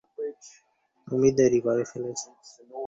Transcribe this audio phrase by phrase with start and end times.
[1.07, 2.21] তুমি দেরি করে ফেলেছ।